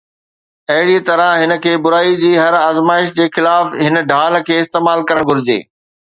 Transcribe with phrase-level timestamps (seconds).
[0.75, 5.31] اهڙيءَ طرح هن کي برائي جي هر آزمائش جي خلاف هن ڍال کي استعمال ڪرڻ
[5.31, 5.61] گهرجي